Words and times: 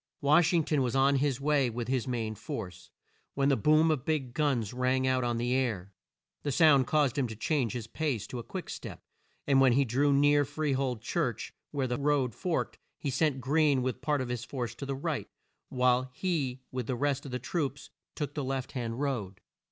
Wash 0.21 0.51
ing 0.51 0.63
ton 0.63 0.81
was 0.81 0.95
on 0.95 1.17
his 1.17 1.39
way 1.39 1.69
with 1.69 1.87
his 1.87 2.07
main 2.07 2.33
force, 2.33 2.89
when 3.35 3.49
the 3.49 3.55
boom 3.55 3.91
of 3.91 4.03
big 4.03 4.33
guns 4.33 4.73
rang 4.73 5.05
out 5.05 5.23
on 5.23 5.37
the 5.37 5.53
air. 5.53 5.93
The 6.41 6.51
sound 6.51 6.87
caused 6.87 7.19
him 7.19 7.27
to 7.27 7.35
change 7.35 7.73
his 7.73 7.85
pace 7.85 8.25
to 8.25 8.39
a 8.39 8.43
quick 8.43 8.71
step, 8.71 9.03
and 9.45 9.61
when 9.61 9.73
he 9.73 9.85
drew 9.85 10.11
near 10.11 10.43
Free 10.43 10.73
hold 10.73 11.03
church, 11.03 11.53
where 11.69 11.85
the 11.85 11.99
road 11.99 12.33
forked, 12.33 12.79
he 12.97 13.11
sent 13.11 13.41
Greene 13.41 13.83
with 13.83 14.01
part 14.01 14.21
of 14.21 14.29
his 14.29 14.43
force 14.43 14.73
to 14.73 14.87
the 14.87 14.95
right, 14.95 15.27
while 15.69 16.09
he 16.15 16.63
with 16.71 16.87
the 16.87 16.95
rest 16.95 17.23
of 17.27 17.31
the 17.31 17.37
troops 17.37 17.91
took 18.15 18.33
the 18.33 18.43
left 18.43 18.71
hand 18.71 18.99
road. 18.99 19.39